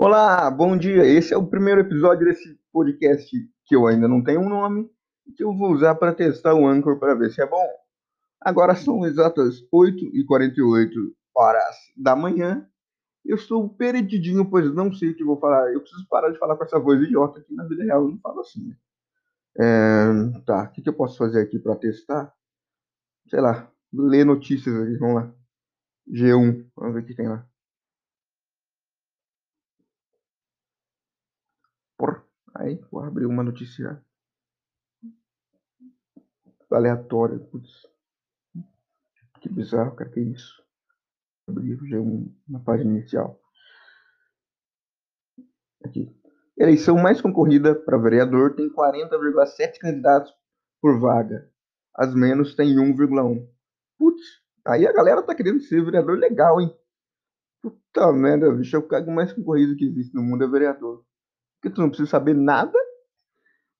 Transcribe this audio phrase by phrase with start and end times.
[0.00, 1.04] Olá, bom dia.
[1.04, 4.88] Esse é o primeiro episódio desse podcast que eu ainda não tenho um nome,
[5.36, 7.66] que eu vou usar para testar o Anchor para ver se é bom.
[8.40, 10.92] Agora são exatas 8h48
[11.34, 12.64] horas da manhã.
[13.24, 15.72] Eu estou perdidinho, pois não sei o que vou falar.
[15.72, 18.20] Eu preciso parar de falar com essa voz idiota que na vida real eu não
[18.20, 18.68] falo assim.
[18.68, 18.76] Né?
[19.58, 22.32] É, tá, o que, que eu posso fazer aqui para testar?
[23.28, 25.34] Sei lá, ler notícias aqui, vamos lá.
[26.08, 27.44] G1, vamos ver o que tem lá.
[31.98, 32.24] Por...
[32.68, 34.04] Aí, vou abrir uma notícia
[36.70, 37.38] aleatória.
[37.38, 37.86] Putz.
[39.40, 40.62] Que bizarro, cara, que isso?
[41.48, 43.40] Abrir o G1 na página inicial.
[45.82, 46.14] Aqui.
[46.58, 50.34] Eleição mais concorrida para vereador tem 40,7 candidatos
[50.78, 51.50] por vaga.
[51.94, 53.48] As menos tem 1,1.
[53.96, 56.70] Putz, aí a galera tá querendo ser vereador legal, hein?
[57.62, 61.07] Puta merda, bicho, é o cargo mais concorrido que existe no mundo é vereador.
[61.60, 62.78] Porque tu não precisa saber nada,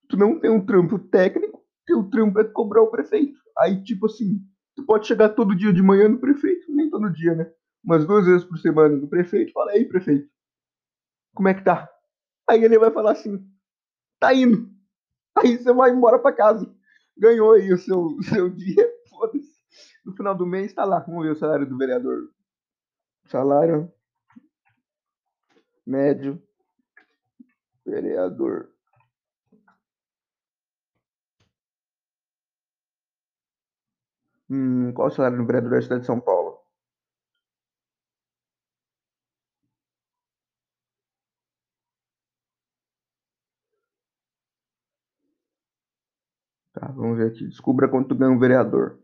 [0.08, 3.38] tu não tem um trampo técnico, teu trampo é cobrar o prefeito.
[3.56, 4.40] Aí, tipo assim,
[4.74, 7.50] tu pode chegar todo dia de manhã no prefeito, nem todo dia, né?
[7.84, 10.28] Umas duas vezes por semana no prefeito, fala aí, prefeito,
[11.34, 11.88] como é que tá?
[12.48, 13.46] Aí ele vai falar assim,
[14.18, 14.68] tá indo.
[15.36, 16.68] Aí você vai embora pra casa.
[17.16, 19.58] Ganhou aí o seu, o seu dia, foda-se.
[20.04, 22.30] No final do mês tá lá, vamos ver o salário do vereador.
[23.26, 23.92] Salário
[25.86, 26.42] médio
[27.88, 28.70] vereador.
[34.50, 36.58] Hum, qual o salário do vereador da cidade de São Paulo?
[46.72, 47.46] Tá, vamos ver aqui.
[47.46, 48.98] Descubra quanto ganha um vereador.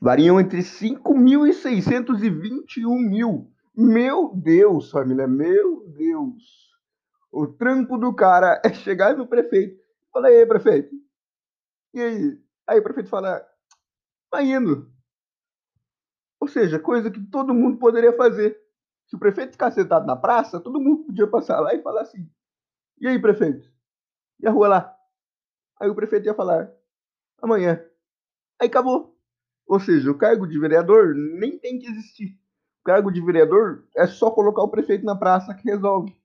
[0.00, 3.50] Variam entre 5.600 e 21 mil.
[3.74, 6.66] Meu Deus, família, meu Deus.
[7.32, 9.80] O trampo do cara é chegar no prefeito.
[10.12, 10.94] Fala aí, prefeito.
[11.94, 12.42] E aí?
[12.66, 13.46] Aí o prefeito fala,
[14.30, 14.90] tá indo.
[16.40, 18.58] Ou seja, coisa que todo mundo poderia fazer.
[19.06, 22.28] Se o prefeito ficar sentado na praça, todo mundo podia passar lá e falar assim:
[23.00, 23.70] E aí, prefeito?
[24.40, 24.96] E a rua lá?
[25.80, 26.70] Aí o prefeito ia falar:
[27.40, 27.82] Amanhã.
[28.60, 29.15] Aí acabou.
[29.66, 32.38] Ou seja, o cargo de vereador nem tem que existir.
[32.80, 36.16] O cargo de vereador é só colocar o prefeito na praça que resolve.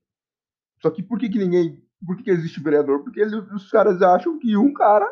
[0.82, 1.84] Só que por que, que ninguém.
[2.06, 3.04] Por que, que existe vereador?
[3.04, 5.08] Porque ele, os caras acham que um cara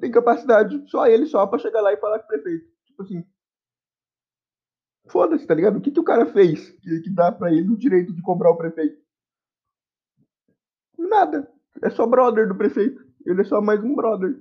[0.00, 2.68] tem capacidade, só ele só, pra chegar lá e falar com o prefeito.
[2.86, 3.24] Tipo assim.
[5.06, 5.78] Foda-se, tá ligado?
[5.78, 8.50] O que, que o cara fez que, que dá pra ele o direito de cobrar
[8.50, 9.00] o prefeito?
[10.98, 11.50] Nada.
[11.82, 13.04] É só brother do prefeito.
[13.26, 14.40] Ele é só mais um brother.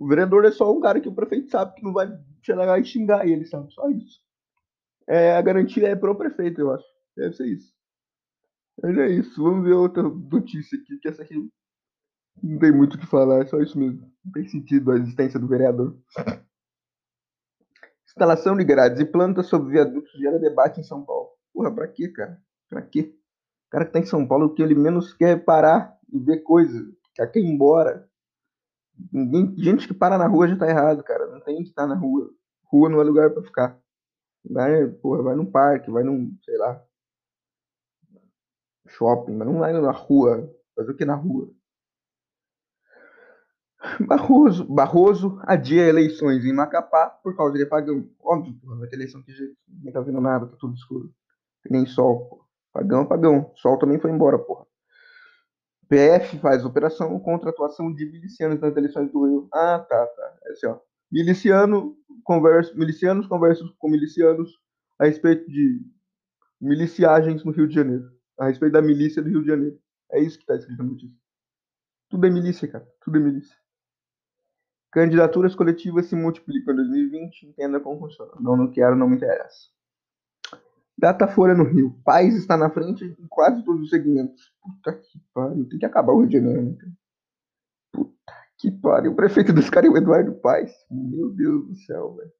[0.00, 2.08] O vereador é só um cara que o prefeito sabe que não vai
[2.42, 3.70] chegar e xingar ele, sabe?
[3.74, 4.18] Só isso.
[5.06, 6.86] É, a garantia é pro prefeito, eu acho.
[7.14, 7.70] Deve ser isso.
[8.82, 9.42] Mas é isso.
[9.42, 11.34] Vamos ver outra notícia aqui, que essa aqui
[12.42, 14.10] não tem muito o que falar, é só isso mesmo.
[14.24, 15.94] Não tem sentido a existência do vereador.
[18.06, 21.28] Instalação de grades e plantas sobre viadutos gera debate em São Paulo.
[21.52, 22.40] Porra, pra quê, cara?
[22.70, 23.14] Pra quê?
[23.66, 26.18] O cara que tá em São Paulo, o que ele menos quer é parar e
[26.18, 26.90] ver coisa.
[27.14, 28.09] Quer ir embora.
[29.12, 31.26] Ninguém, gente que para na rua já tá errado, cara.
[31.26, 32.30] Não tem que estar na rua.
[32.64, 33.80] Rua não é lugar para ficar.
[34.44, 36.82] Vai, porra, vai num parque, vai num, sei lá,
[38.88, 40.50] shopping, mas não vai na rua.
[40.74, 41.50] Fazer o que na rua?
[44.06, 48.08] Barroso, Barroso adia eleições em Macapá por causa de apagão.
[48.20, 49.56] Óbvio, porra, vai ter eleição que jeito.
[49.66, 51.10] Ninguém tá vendo nada, tá tudo escuro.
[51.68, 52.44] Nem sol, porra.
[52.72, 53.52] Apagão, apagão.
[53.56, 54.66] Sol também foi embora, porra.
[55.90, 59.48] PF faz operação contra atuação de milicianos nas eleições do Rio.
[59.52, 60.38] Ah, tá, tá.
[60.44, 60.78] É assim, ó.
[61.10, 64.56] Miliciano conversa, milicianos conversam com milicianos
[65.00, 65.84] a respeito de
[66.60, 68.08] miliciagens no Rio de Janeiro.
[68.38, 69.80] A respeito da milícia do Rio de Janeiro.
[70.12, 71.18] É isso que está escrito na notícia.
[72.08, 72.88] Tudo é milícia, cara.
[73.00, 73.56] Tudo é milícia.
[74.92, 77.46] Candidaturas coletivas se multiplicam em 2020.
[77.46, 78.32] Entenda como funciona.
[78.38, 79.70] Não, não quero, não me interessa.
[81.00, 81.98] Datafolha no Rio.
[82.04, 84.52] Paz está na frente em quase todos os segmentos.
[84.60, 85.66] Puta que pariu.
[85.66, 86.62] Tem que acabar o Rio de Janeiro.
[86.62, 86.76] Né?
[87.90, 89.12] Puta que pariu.
[89.12, 90.70] O prefeito dos caras é o Eduardo Paz.
[90.90, 92.30] Meu Deus do céu, velho.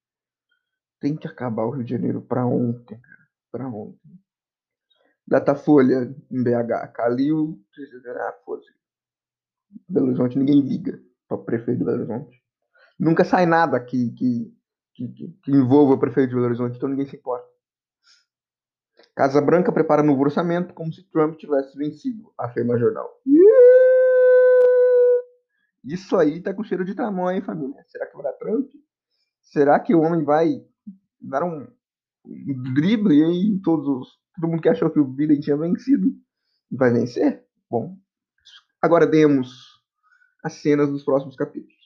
[1.01, 3.29] Tem que acabar o Rio de Janeiro pra ontem, cara.
[3.51, 4.21] Pra ontem.
[5.27, 6.93] Datafolha em BH.
[6.93, 7.59] Calil.
[8.19, 8.69] Ah, foda-se.
[9.89, 12.43] Belo Horizonte ninguém liga para o prefeito de Belo Horizonte.
[12.99, 14.55] Nunca sai nada que, que,
[14.95, 15.09] que,
[15.43, 17.50] que envolva o prefeito de Belo Horizonte, então ninguém se importa.
[19.21, 23.07] Casa Branca prepara novo orçamento como se Trump tivesse vencido, afirma jornal.
[25.85, 27.85] Isso aí tá com cheiro de tamanho, hein, família?
[27.87, 28.71] Será que vai dar Trump?
[29.43, 30.65] Será que o homem vai
[31.21, 31.69] deram
[32.25, 36.15] um drible e aí todos, todo mundo que achou que o Biden tinha vencido
[36.73, 37.45] vai vencer.
[37.71, 37.99] Bom,
[38.81, 39.83] agora demos
[40.43, 41.77] as cenas dos próximos capítulos.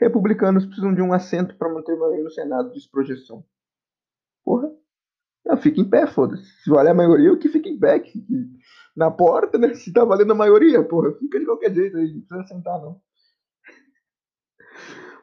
[0.00, 3.44] Republicanos precisam de um assento para manter maioria no Senado, diz projeção.
[4.42, 4.72] Porra,
[5.60, 6.44] fica em pé, foda-se.
[6.62, 8.00] Se vale a maioria, o que fica em pé.
[8.00, 8.24] Que,
[8.96, 9.74] na porta, né?
[9.74, 13.00] Se tá valendo a maioria, porra, fica de qualquer jeito aí, não precisa sentar, não.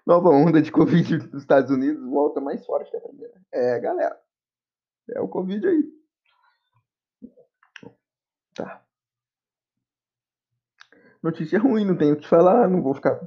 [0.06, 3.34] Nova onda de Covid nos Estados Unidos volta mais forte que a primeira.
[3.52, 4.20] É, galera.
[5.10, 6.02] É o Covid aí.
[8.56, 8.84] Tá.
[11.22, 13.20] Notícia ruim, não tenho o que falar, não vou ficar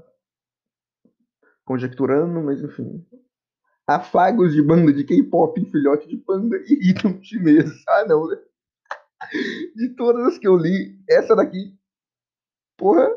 [1.65, 3.07] conjecturando, mas enfim.
[3.87, 7.83] Afagos de banda de K-pop filhote de panda irritam chineses.
[7.89, 8.37] Ah, não, né?
[9.75, 11.77] De todas as que eu li, essa daqui.
[12.79, 13.09] Porra.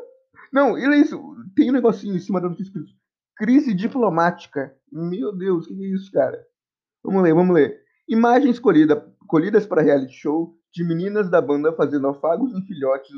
[0.52, 1.20] Não, ele é isso.
[1.54, 2.92] Tem um negocinho em cima da notícia escrito.
[3.36, 4.74] Crise diplomática.
[4.90, 6.46] Meu Deus, o que é isso, cara?
[7.02, 7.82] Vamos ler, vamos ler.
[8.08, 13.10] Imagens colhida, colhidas para reality show de meninas da banda fazendo afagos em filhotes.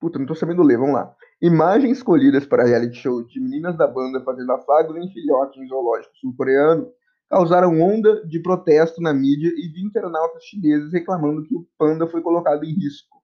[0.00, 1.14] Puta, não tô sabendo ler, vamos lá.
[1.42, 6.16] Imagens escolhidas para reality show de meninas da banda fazendo afagos em filhotes em zoológico
[6.18, 6.88] sul-coreano
[7.28, 12.22] causaram onda de protesto na mídia e de internautas chineses reclamando que o panda foi
[12.22, 13.20] colocado em risco.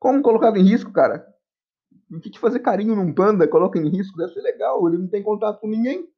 [0.00, 1.24] Como colocado em risco, cara?
[2.10, 4.18] O que, que fazer carinho num panda coloca em risco?
[4.18, 6.08] Deve ser legal, ele não tem contato com ninguém.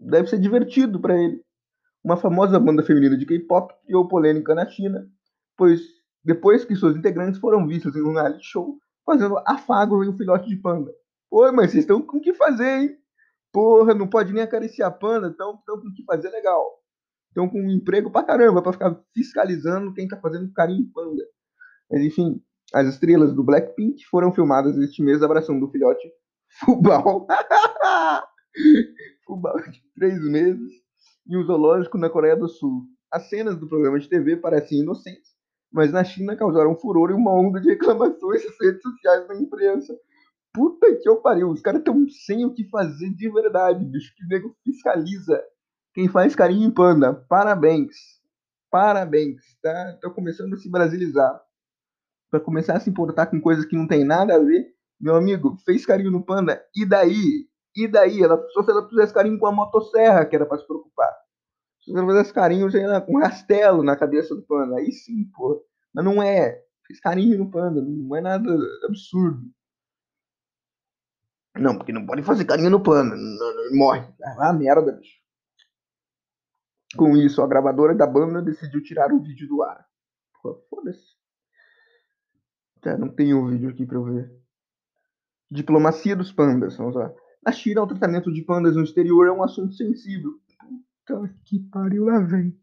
[0.00, 1.44] Deve ser divertido para ele.
[2.02, 5.06] Uma famosa banda feminina de K-pop criou polêmica na China,
[5.58, 5.82] pois
[6.24, 8.78] depois que suas integrantes foram vistas em um reality show
[9.12, 10.90] fazendo afagos em um filhote de panda.
[11.30, 12.96] Oi, mas vocês estão com o que fazer, hein?
[13.52, 16.64] Porra, não pode nem acariciar panda, estão com o que fazer legal.
[17.28, 21.22] Estão com um emprego pra caramba, pra ficar fiscalizando quem tá fazendo carinho em panda.
[21.90, 22.42] Mas enfim,
[22.72, 26.10] as estrelas do Blackpink foram filmadas este mês abraçando o filhote
[26.60, 27.26] Fubal.
[29.26, 30.72] Fubal de três meses
[31.28, 32.84] em um zoológico na Coreia do Sul.
[33.10, 35.31] As cenas do programa de TV parecem inocentes,
[35.72, 39.98] mas na China causaram furor e uma onda de reclamações nas redes sociais da imprensa.
[40.52, 44.12] Puta que eu pariu, os caras estão sem o que fazer de verdade, bicho.
[44.14, 45.42] Que nego fiscaliza
[45.94, 47.14] quem faz carinho em panda.
[47.28, 47.96] Parabéns.
[48.70, 49.98] Parabéns, tá?
[50.00, 51.40] Tô começando a se brasilizar.
[52.30, 54.66] Pra começar a se importar com coisas que não tem nada a ver.
[55.00, 57.48] Meu amigo, fez carinho no panda, e daí?
[57.74, 58.22] E daí?
[58.22, 61.12] Ela, só se ela fizesse carinho com a motosserra, que era pra se preocupar.
[61.82, 62.68] Se ela fizesse carinho
[63.06, 65.64] com um rastelo na cabeça do panda, aí sim, pô.
[65.92, 66.62] Mas não é.
[66.86, 69.42] Fez carinho no panda, não é nada absurdo.
[71.58, 74.06] Não, porque não pode fazer carinho no não, morre.
[74.38, 75.20] Ah, merda, bicho.
[76.96, 79.86] Com isso, a gravadora da banda decidiu tirar o vídeo do ar.
[80.68, 81.16] Foda-se.
[82.84, 84.32] Já não tem o um vídeo aqui pra eu ver.
[85.50, 86.76] Diplomacia dos pandas.
[86.76, 87.12] Vamos lá.
[87.44, 90.32] Na China, o tratamento de pandas no exterior é um assunto sensível.
[91.44, 92.56] Que pariu, lá vem.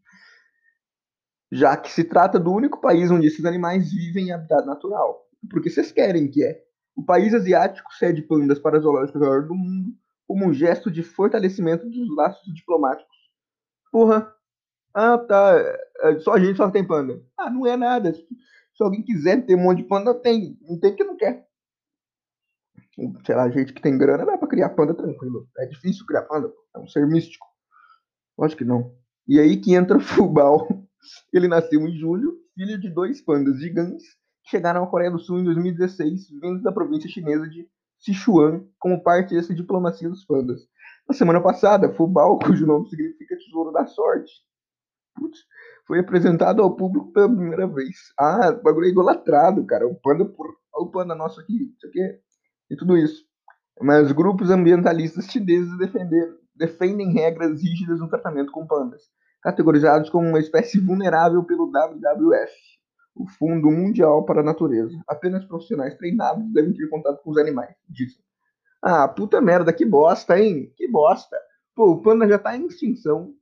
[1.52, 5.26] Já que se trata do único país onde esses animais vivem em habitat natural.
[5.50, 6.62] Porque vocês querem que é.
[6.96, 9.94] O país asiático cede pandas para a zoológica maior do mundo
[10.26, 13.16] como um gesto de fortalecimento dos laços diplomáticos.
[13.90, 14.32] Porra.
[14.94, 15.58] Ah, tá.
[16.02, 17.20] É, só a gente só tem panda.
[17.36, 18.12] Ah, não é nada.
[18.14, 18.24] Se
[18.80, 20.56] alguém quiser ter um monte de panda, tem.
[20.62, 21.46] Não tem que não quer.
[23.26, 25.48] Sei lá, gente que tem grana dá pra criar panda tranquilo.
[25.58, 26.52] É difícil criar panda.
[26.76, 27.49] É um ser místico.
[28.40, 28.94] Lógico que não.
[29.28, 30.66] E aí que entra Fubal.
[31.32, 34.18] Ele nasceu em julho, filho de dois pandas gigantes
[34.50, 37.68] chegaram à Coreia do Sul em 2016, vindo da província chinesa de
[37.98, 40.60] Sichuan, como parte dessa diplomacia dos pandas.
[41.08, 44.32] Na semana passada, Fubao, cujo nome significa Tesouro da Sorte,
[45.14, 45.38] putz,
[45.86, 47.96] foi apresentado ao público pela primeira vez.
[48.18, 49.86] Ah, o bagulho é idolatrado, cara.
[49.86, 50.56] O panda, por...
[50.74, 52.18] o panda nosso aqui, isso aqui,
[52.70, 53.24] e tudo isso.
[53.80, 55.70] Mas grupos ambientalistas chineses
[56.60, 59.02] defendem regras rígidas no tratamento com pandas,
[59.42, 62.52] categorizados como uma espécie vulnerável pelo WWF
[63.20, 64.98] o Fundo Mundial para a Natureza.
[65.06, 68.18] Apenas profissionais treinados devem ter contato com os animais, disse.
[68.82, 70.72] Ah, puta merda, que bosta, hein?
[70.76, 71.36] Que bosta.
[71.74, 73.34] Pô, o panda já tá em extinção,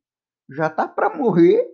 [0.51, 1.65] já tá pra morrer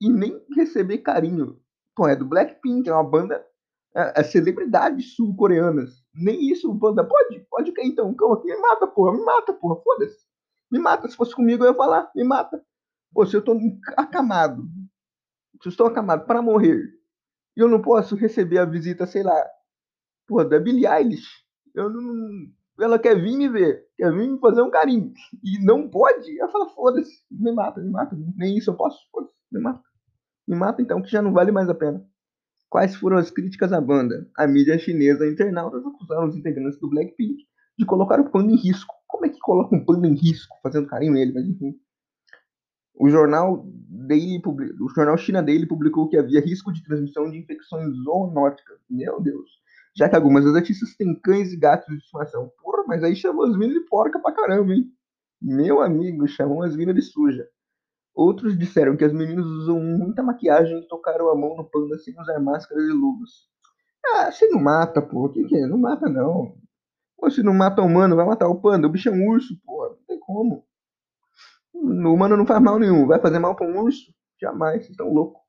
[0.00, 1.58] e nem receber carinho.
[1.94, 3.44] Pô, é do Blackpink, é uma banda,
[3.96, 5.90] é, é celebridades sul-coreanas.
[6.14, 7.44] Nem isso o panda pode?
[7.50, 10.29] Pode cair então, cão aqui, me mata, porra, me mata, porra, foda-se.
[10.70, 12.62] Me mata, se fosse comigo eu ia falar, me mata.
[13.12, 13.58] Pô, se eu tô
[13.96, 14.68] acamado,
[15.60, 16.84] se eu estou acamado para morrer
[17.56, 19.34] e eu não posso receber a visita, sei lá,
[20.28, 21.28] pô, da Billie Eilish.
[21.74, 22.48] Eu não.
[22.80, 25.12] Ela quer vir me ver, quer vir me fazer um carinho.
[25.42, 26.38] E não pode.
[26.40, 28.16] Ela fala, foda-se, me mata, me mata.
[28.36, 29.82] Nem isso eu posso, foda-se, me mata.
[30.48, 32.04] Me mata então, que já não vale mais a pena.
[32.68, 34.30] Quais foram as críticas à banda?
[34.36, 37.44] A mídia chinesa internautas acusaram os integrantes do Blackpink
[37.76, 38.94] de colocar o pano em risco
[39.42, 41.32] coloca um panda em risco fazendo carinho nele?
[41.32, 41.74] Mas enfim.
[42.94, 44.42] O jornal Daily,
[44.80, 48.78] o jornal China Daily publicou que havia risco de transmissão de infecções zoonóticas.
[48.88, 49.60] Meu Deus.
[49.96, 52.50] Já que algumas das artistas têm cães e gatos de estimação.
[52.62, 54.84] Porra, mas aí chamou as minas de porca pra caramba, hein?
[55.40, 57.48] Meu amigo, chamou as minas de suja.
[58.14, 62.18] Outros disseram que as meninas usam muita maquiagem e tocaram a mão no panda sem
[62.20, 63.48] usar máscaras e luvas.
[64.04, 65.26] Ah, você não mata, pô.
[65.26, 65.66] O que, que é?
[65.66, 66.59] Não mata, não.
[67.20, 68.86] Pô, se não mata o humano, vai matar o panda.
[68.86, 69.88] O bicho é um urso, pô.
[69.90, 70.64] Não tem como.
[71.74, 73.06] O humano não faz mal nenhum.
[73.06, 74.12] Vai fazer mal para um urso?
[74.40, 74.78] Jamais.
[74.78, 75.42] Vocês estão loucos.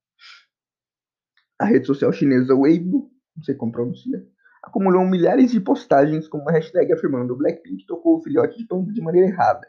[1.58, 4.22] A rede social chinesa Weibo, não sei como pronuncia,
[4.62, 9.02] acumulou milhares de postagens com uma hashtag afirmando Blackpink tocou o filhote de panda de
[9.02, 9.68] maneira errada.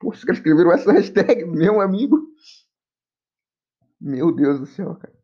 [0.00, 2.18] Pô, os caras escreveram essa hashtag, meu amigo.
[4.00, 5.14] Meu Deus do céu, cara.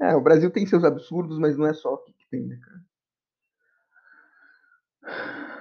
[0.00, 2.87] É, o Brasil tem seus absurdos, mas não é só o que tem, né, cara?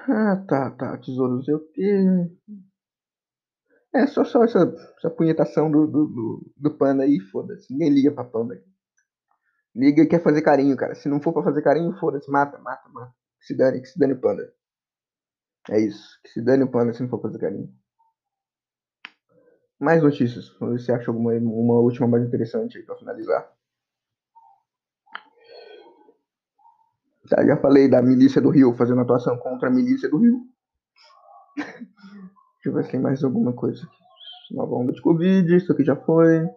[0.10, 0.98] Ah, tá, tá.
[0.98, 2.04] Tesouro, não sei o quê.
[3.94, 4.60] É só, só essa,
[4.98, 7.72] essa punhetação do, do, do, do panda aí, foda-se.
[7.72, 8.62] Ninguém liga pra panda.
[9.76, 10.96] Liga e quer fazer carinho, cara.
[10.96, 12.30] Se não for pra fazer carinho, foda-se.
[12.30, 13.14] Mata, mata, mata.
[13.40, 14.54] Que se dane, que se dane o panda.
[15.70, 16.20] É isso.
[16.24, 17.74] Que se dane o panda se não for fazer carinho.
[19.80, 20.52] Mais notícias.
[20.84, 23.57] Se acha alguma uma última mais interessante aí pra finalizar.
[27.30, 30.40] Tá, já falei da milícia do Rio fazendo atuação contra a milícia do Rio.
[31.58, 34.56] Deixa eu ver se tem mais alguma coisa aqui.
[34.56, 36.48] Nova onda de Covid, isso aqui já foi.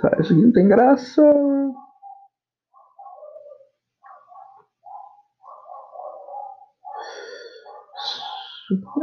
[0.00, 1.22] Tá, isso aqui não tem graça.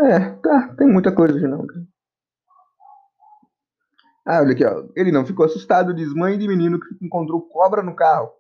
[0.03, 1.65] É, tá, tem muita coisa de não.
[4.31, 4.85] Ah, olha aqui, ó.
[4.95, 8.31] Ele não ficou assustado, diz mãe de menino que encontrou cobra no carro.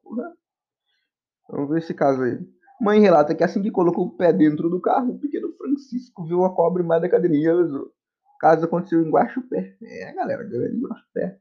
[1.49, 2.39] Vamos ver esse caso aí.
[2.79, 6.45] Mãe relata que assim que colocou o pé dentro do carro, o pequeno Francisco viu
[6.45, 7.91] a cobra embaixo da cadeirinha O
[8.39, 9.75] caso aconteceu em Guaxupé.
[9.83, 11.37] É, galera, grande Guaxupé.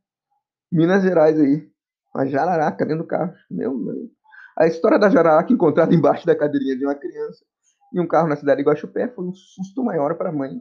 [0.72, 1.70] Minas Gerais aí.
[2.12, 3.32] Uma jararaca dentro do carro.
[3.48, 4.10] Meu Deus.
[4.58, 7.44] A história da jararaca encontrada embaixo da cadeirinha de uma criança
[7.94, 10.60] em um carro na cidade de Guaxupé foi um susto maior para a mãe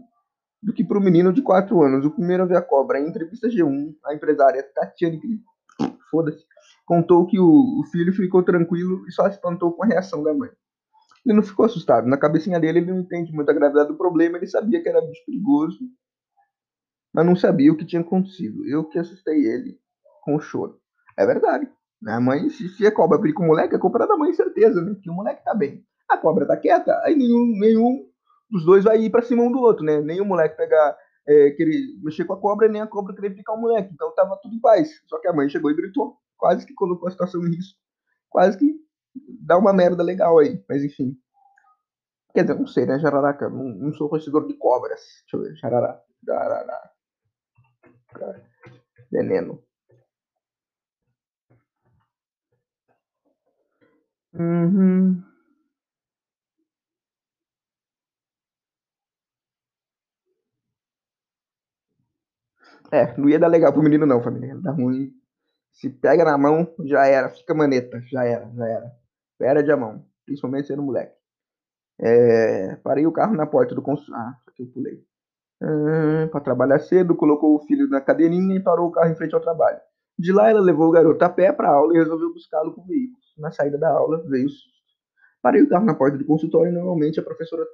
[0.61, 2.05] do que para o menino de 4 anos.
[2.05, 2.99] O primeiro a ver a cobra.
[2.99, 5.19] Em entrevista G1, a empresária Tatiane
[6.09, 6.43] foda-se,
[6.85, 10.33] contou que o, o filho ficou tranquilo e só se espantou com a reação da
[10.33, 10.49] mãe.
[11.25, 12.07] Ele não ficou assustado.
[12.07, 14.37] Na cabecinha dele, ele não entende muito a gravidade do problema.
[14.37, 15.79] Ele sabia que era bicho perigoso,
[17.13, 18.65] mas não sabia o que tinha acontecido.
[18.67, 19.79] Eu que assustei ele
[20.23, 20.79] com o choro.
[21.17, 21.69] É verdade.
[22.07, 24.33] A mãe, se, se a cobra brinca com o moleque, a culpa é da mãe,
[24.33, 24.95] certeza, né?
[25.01, 25.85] Que o moleque tá bem.
[26.07, 28.08] A cobra tá quieta, aí nenhum, nenhum
[28.49, 30.01] dos dois vai ir pra cima um do outro, né?
[30.01, 33.55] Nem o moleque pegar, é, querer mexer com a cobra, nem a cobra querer picar
[33.55, 33.93] o moleque.
[33.93, 34.89] Então tava tudo em paz.
[35.07, 36.17] Só que a mãe chegou e gritou.
[36.37, 37.77] Quase que colocou a situação em risco.
[38.29, 38.75] Quase que
[39.41, 41.17] dá uma merda legal aí, mas enfim.
[42.33, 43.49] Quer dizer, não sei, né, Jararaca?
[43.49, 45.01] Não, não sou conhecedor de cobras.
[45.21, 46.01] Deixa eu ver, Jarará.
[46.25, 46.91] Jarará.
[49.11, 49.63] Veneno.
[54.33, 55.28] Uhum.
[62.91, 64.55] É, não ia dar legal pro menino não, família.
[64.61, 65.11] Dá ruim.
[65.71, 67.29] Se pega na mão, já era.
[67.29, 68.01] Fica maneta.
[68.11, 68.91] Já era, já era.
[69.37, 70.05] Pera de a mão.
[70.25, 71.13] Principalmente sendo moleque.
[72.01, 74.23] É, parei o carro na porta do consulado.
[74.23, 75.03] Ah, aqui eu pulei.
[75.61, 79.35] Hum, para trabalhar cedo, colocou o filho na cadeirinha e parou o carro em frente
[79.35, 79.79] ao trabalho.
[80.17, 82.81] De lá, ela levou o garoto a pé para a aula e resolveu buscá-lo com
[82.81, 83.19] o veículo.
[83.37, 84.47] Na saída da aula, veio.
[85.41, 87.65] Parei o carro na porta do consultório e normalmente a professora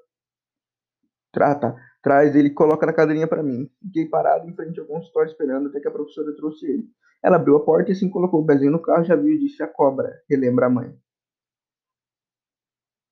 [1.36, 3.70] trata, traz ele coloca na cadeirinha para mim.
[3.84, 6.88] Fiquei parado em frente ao consultório esperando até que a professora trouxe ele.
[7.22, 9.62] Ela abriu a porta e assim colocou o pezinho no carro já viu e disse
[9.62, 10.96] a cobra, relembra a mãe.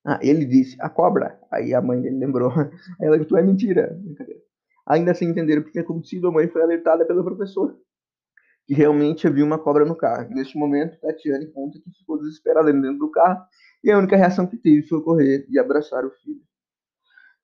[0.06, 1.39] Ah, ele disse, a cobra.
[1.51, 2.51] Aí a mãe dele lembrou.
[3.00, 3.98] Aí ela disse, é mentira.
[4.86, 7.77] Ainda sem entender o que tinha acontecido, a mãe foi alertada pelo professor,
[8.68, 10.30] que realmente havia uma cobra no carro.
[10.30, 13.44] Neste momento, Tatiane conta que ficou desesperada dentro do carro
[13.84, 16.42] e a única reação que teve foi correr e abraçar o filho.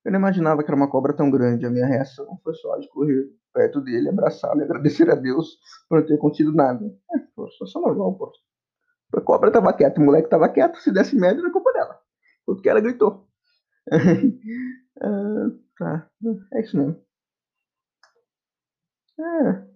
[0.05, 1.65] Eu não imaginava que era uma cobra tão grande.
[1.65, 5.99] A minha reação foi só de correr perto dele, abraçá-lo e agradecer a Deus por
[5.99, 6.85] não ter acontecido nada.
[7.13, 8.31] É, pô, só normal, pô.
[9.13, 11.99] A cobra tava quieta, o moleque tava quieto, se desse merda era culpa dela.
[12.45, 13.27] Porque ela gritou.
[15.01, 16.09] ah, tá,
[16.53, 17.01] é isso mesmo.
[19.19, 19.69] É.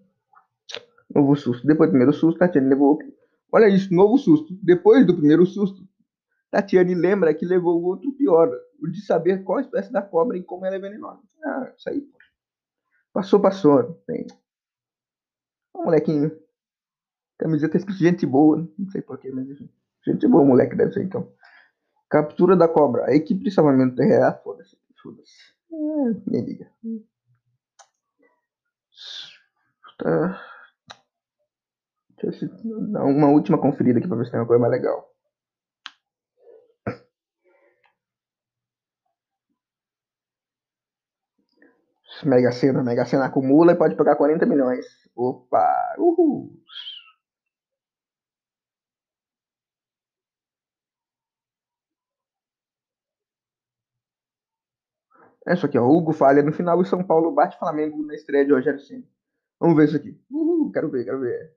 [1.13, 1.65] Novo susto.
[1.67, 2.97] Depois do primeiro susto, Tatiane levou.
[3.51, 4.57] Olha isso, novo susto.
[4.63, 5.83] Depois do primeiro susto,
[6.49, 8.49] Tatiane lembra que levou outro pior,
[8.81, 11.21] de saber qual espécie da cobra e como ela é venenosa.
[11.43, 12.17] Ah, isso aí, pô.
[13.13, 13.93] Passou, passou.
[14.05, 14.25] Tem.
[15.75, 16.31] Um molequinho.
[17.37, 18.67] Camiseta escrito gente boa.
[18.77, 19.69] Não sei porquê, mas enfim.
[20.05, 21.31] Gente boa, moleque deve ser então.
[22.09, 23.05] Captura da cobra.
[23.05, 24.43] A equipe de salvamento terrestre.
[24.43, 24.77] Foda-se.
[25.01, 25.53] Foda-se.
[25.71, 26.71] É, nem liga.
[29.97, 30.41] Tá.
[32.21, 35.12] Deixa eu dar uma última conferida aqui pra ver se tem uma coisa mais legal.
[42.27, 42.83] Mega Sena.
[42.83, 44.85] Mega Sena acumula e pode pegar 40 milhões.
[45.15, 45.95] Opa!
[45.97, 46.51] Uhul!
[55.45, 55.85] É isso aqui, ó.
[55.85, 59.07] Hugo falha no final e São Paulo bate Flamengo na estreia de Rogério Ceni.
[59.59, 60.17] Vamos ver isso aqui.
[60.31, 61.53] Uhul, quero ver, quero ver.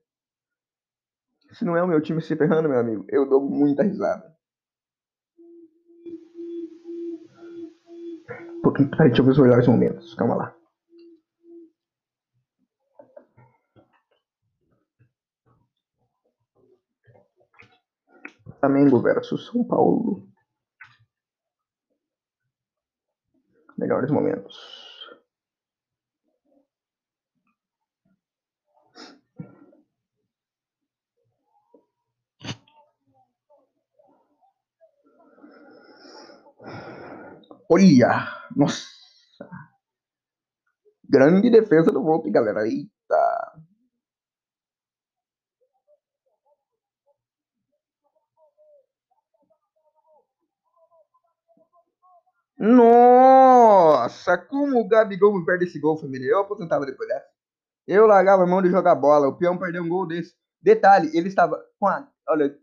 [1.51, 4.35] Se não é o meu time se ferrando, meu amigo, eu dou muita risada.
[8.61, 10.13] Porque, peraí, deixa eu ver os melhores momentos.
[10.15, 10.56] Calma lá.
[18.59, 20.27] Flamengo versus São Paulo.
[23.77, 24.57] Melhores momentos.
[37.69, 38.27] Olha!
[38.55, 38.87] Nossa!
[41.09, 42.65] Grande defesa do Volpe, galera.
[42.67, 43.66] Eita!
[52.57, 54.37] Nossa!
[54.37, 56.31] Como o Gabigol perde esse gol, família?
[56.31, 57.27] Eu aposentava depois dessa.
[57.87, 59.27] Eu largava a mão de jogar bola.
[59.27, 60.33] O peão perdeu um gol desse.
[60.61, 62.07] Detalhe, ele estava com a.
[62.27, 62.57] Olha, ele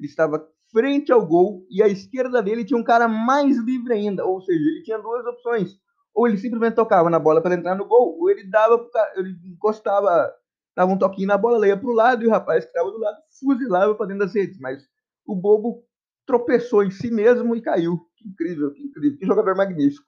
[0.00, 4.24] estava frente ao gol e à esquerda dele tinha um cara mais livre ainda.
[4.24, 5.76] Ou seja, ele tinha duas opções.
[6.14, 8.84] Ou ele simplesmente tocava na bola para entrar no gol, ou ele dava
[9.16, 10.32] ele encostava,
[10.76, 12.98] dava um toquinho na bola, ela ia pro lado e o rapaz que estava do
[12.98, 14.58] lado fuzilava para dentro das redes.
[14.58, 14.82] Mas
[15.24, 15.84] o bobo
[16.26, 18.09] tropeçou em si mesmo e caiu.
[18.20, 19.18] Que incrível, que incrível.
[19.18, 20.06] Que jogador magnífico.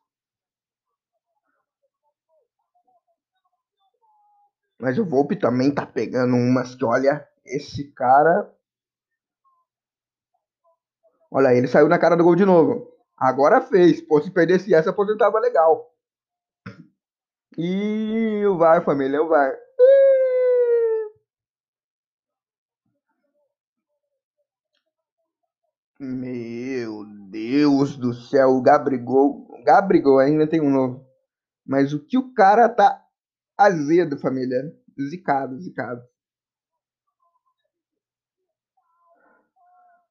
[4.78, 8.52] Mas o Volpe também tá pegando umas que, olha, esse cara.
[11.30, 12.92] Olha, ele saiu na cara do gol de novo.
[13.16, 14.02] Agora fez.
[14.02, 15.90] Pô, se perdesse essa, aposentava legal.
[17.56, 19.56] E o VAR, família, o VAR.
[26.04, 29.46] Meu Deus do céu, o Gabrigol.
[29.64, 31.06] Gabrigol ainda tem um novo.
[31.64, 33.00] Mas o que o cara tá
[33.56, 34.76] azedo, família.
[35.00, 36.02] Zicado, zicado.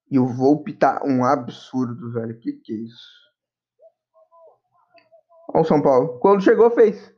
[0.09, 2.39] E o Volpe tá um absurdo, velho.
[2.39, 3.29] Que que é isso?
[5.49, 6.19] Olha o São Paulo.
[6.19, 7.13] Quando chegou, fez.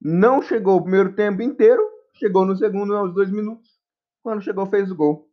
[0.00, 1.82] Não chegou o primeiro tempo inteiro.
[2.14, 3.78] Chegou no segundo, aos dois minutos.
[4.22, 5.28] Quando chegou, fez o gol.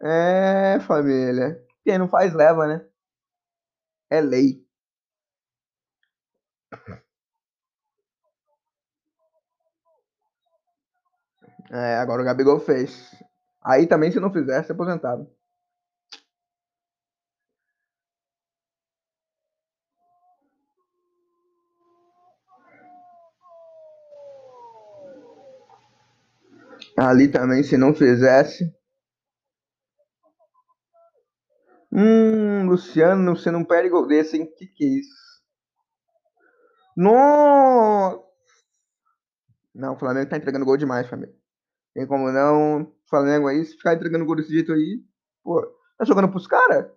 [0.00, 1.63] É, família.
[1.84, 2.84] Quem não faz, leva, né?
[4.10, 4.64] É lei.
[11.70, 13.14] É, agora o Gabigol fez.
[13.62, 15.28] Aí também, se não fizesse, aposentado.
[26.96, 28.72] Ali também, se não fizesse.
[31.94, 34.52] Hum, Luciano, você não perde gol desse, hein?
[34.58, 35.14] Que que é isso?
[36.96, 38.22] Nossa!
[39.74, 41.34] Não, o Flamengo tá entregando gol demais, família.
[41.94, 42.92] Tem como não.
[43.08, 45.02] Flamengo aí, se ficar entregando gol desse jeito aí,
[45.42, 45.62] pô,
[45.98, 46.90] tá jogando pros caras?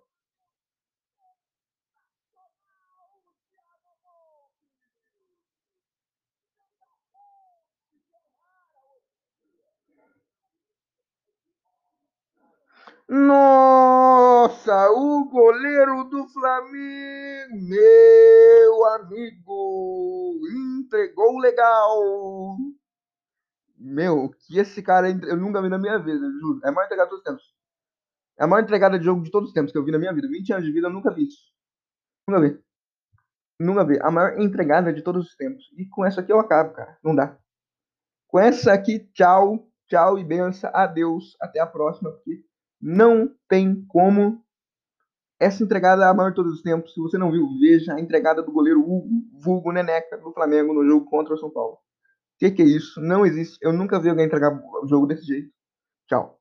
[13.10, 20.42] Nossa, o goleiro do Flamengo, meu amigo,
[20.82, 22.58] entregou legal.
[23.78, 26.60] Meu, que esse cara eu nunca vi na minha vida, juro.
[26.66, 27.56] É a maior entregada de todos os tempos.
[28.38, 30.14] É a maior entregada de jogo de todos os tempos que eu vi na minha
[30.14, 30.28] vida.
[30.28, 31.52] 20 anos de vida eu nunca vi isso.
[32.28, 32.64] Nunca vi.
[33.60, 34.00] Nunca vi.
[34.02, 35.64] A maior entregada de todos os tempos.
[35.78, 36.98] E com essa aqui eu acabo, cara.
[37.02, 37.38] Não dá.
[38.28, 40.70] Com essa aqui, tchau, tchau e benção.
[40.74, 41.38] Adeus.
[41.40, 42.12] Até a próxima.
[42.12, 42.44] Porque
[42.82, 44.44] não tem como.
[45.40, 46.94] Essa entregada é a maior de todos os tempos.
[46.94, 49.10] Se você não viu, veja a entregada do goleiro Hugo,
[49.40, 51.74] vulgo Neneca, do Flamengo no jogo contra o São Paulo.
[51.76, 51.80] O
[52.40, 53.00] que, que é isso?
[53.02, 53.58] Não existe.
[53.62, 55.52] Eu nunca vi alguém entregar o jogo desse jeito.
[56.08, 56.37] Tchau.